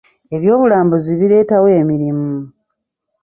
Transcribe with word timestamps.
Eby'obulambuzi 0.35 1.11
bireetawo 1.19 1.65
emirimu. 1.79 2.31